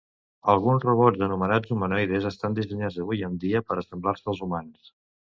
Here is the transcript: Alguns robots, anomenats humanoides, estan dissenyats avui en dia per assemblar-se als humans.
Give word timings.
Alguns 0.51 0.85
robots, 0.85 1.19
anomenats 1.25 1.73
humanoides, 1.75 2.25
estan 2.29 2.55
dissenyats 2.59 2.97
avui 3.03 3.21
en 3.27 3.35
dia 3.43 3.61
per 3.67 3.77
assemblar-se 3.83 4.31
als 4.33 4.41
humans. 4.47 4.89